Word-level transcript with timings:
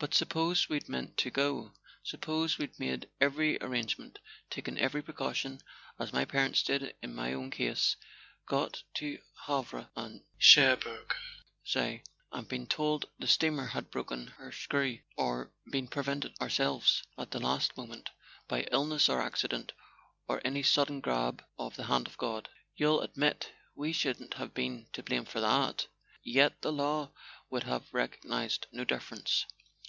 But 0.00 0.12
suppose 0.12 0.68
we'd 0.68 0.86
meant 0.86 1.16
to 1.18 1.30
go? 1.30 1.72
Suppose 2.02 2.58
we'd 2.58 2.78
made 2.78 3.08
every 3.22 3.56
arrangement, 3.62 4.18
taken 4.50 4.76
every 4.76 5.00
precaution, 5.02 5.62
as 5.98 6.12
my 6.12 6.26
parents 6.26 6.62
did 6.62 6.94
in 7.00 7.14
my 7.14 7.32
own 7.32 7.50
case, 7.50 7.96
got 8.44 8.82
to 8.96 9.18
Havre 9.46 9.88
or 9.96 10.20
Cherbourg, 10.36 11.16
say, 11.64 12.02
and 12.30 12.46
been 12.46 12.66
told 12.66 13.08
the 13.18 13.26
steamer 13.26 13.64
had 13.68 13.90
broken 13.90 14.26
her 14.26 14.52
screw—or 14.52 15.54
been 15.70 15.88
prevented 15.88 16.32
[114] 16.36 16.36
A 16.36 16.36
SON 16.36 16.36
AT 16.36 16.36
THE 16.36 16.40
FRONT 16.40 16.42
ourselves, 16.42 17.02
at 17.16 17.30
the 17.30 17.40
last 17.40 17.76
moment, 17.78 18.10
by 18.46 18.68
illness 18.70 19.08
or 19.08 19.22
accident, 19.22 19.72
or 20.28 20.42
any 20.44 20.62
sudden 20.62 21.00
grab 21.00 21.42
of 21.58 21.76
the 21.76 21.84
Hand 21.84 22.08
of 22.08 22.18
God? 22.18 22.50
You 22.76 22.88
11 22.88 23.04
admit 23.10 23.52
we 23.74 23.94
shouldn't 23.94 24.34
have 24.34 24.52
been 24.52 24.86
to 24.92 25.02
blame 25.02 25.24
for 25.24 25.40
that; 25.40 25.86
yet 26.22 26.60
the 26.60 26.72
law 26.72 27.12
would 27.48 27.62
have 27.62 27.88
recognized 27.94 28.66
no 28.70 28.84
difference. 28.84 29.46